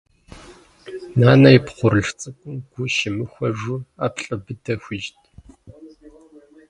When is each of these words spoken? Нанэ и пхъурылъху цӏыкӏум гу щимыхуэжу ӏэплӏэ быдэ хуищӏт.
Нанэ 1.19 1.49
и 1.57 1.59
пхъурылъху 1.65 2.15
цӏыкӏум 2.19 2.55
гу 2.71 2.83
щимыхуэжу 2.93 3.85
ӏэплӏэ 3.99 4.35
быдэ 4.43 4.73
хуищӏт. 4.81 5.21